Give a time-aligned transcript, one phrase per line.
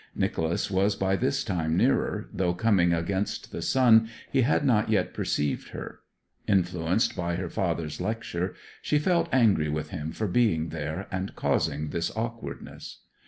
[0.15, 5.13] Nicholas was by this time nearer, though coming against the sun he had not yet
[5.13, 5.99] perceived her.
[6.47, 11.89] Influenced by her father's lecture, she felt angry with him for being there and causing
[11.89, 13.01] this awkwardness.